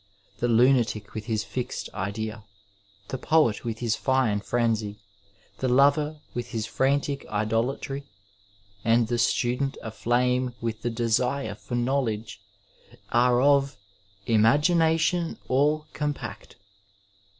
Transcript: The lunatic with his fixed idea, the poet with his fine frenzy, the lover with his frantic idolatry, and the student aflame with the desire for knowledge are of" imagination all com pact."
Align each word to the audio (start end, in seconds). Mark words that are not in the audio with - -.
The 0.39 0.47
lunatic 0.47 1.13
with 1.13 1.25
his 1.27 1.43
fixed 1.43 1.87
idea, 1.93 2.43
the 3.09 3.19
poet 3.19 3.63
with 3.63 3.77
his 3.77 3.95
fine 3.95 4.39
frenzy, 4.41 4.97
the 5.59 5.67
lover 5.67 6.19
with 6.33 6.47
his 6.47 6.65
frantic 6.65 7.23
idolatry, 7.27 8.05
and 8.83 9.07
the 9.07 9.19
student 9.19 9.77
aflame 9.83 10.55
with 10.59 10.81
the 10.81 10.89
desire 10.89 11.53
for 11.53 11.75
knowledge 11.75 12.39
are 13.11 13.43
of" 13.43 13.77
imagination 14.25 15.37
all 15.47 15.85
com 15.93 16.15
pact." 16.15 16.55